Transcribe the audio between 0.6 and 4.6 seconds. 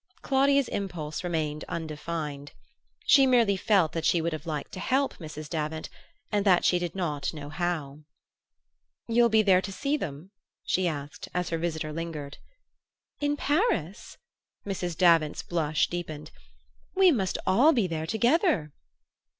impulse remained undefined. She merely felt that she would have